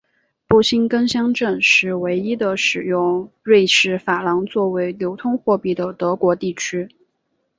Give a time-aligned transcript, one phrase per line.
[0.47, 6.89] 布辛根乡镇是唯一的使用瑞士法郎作为流通货币的德国地区。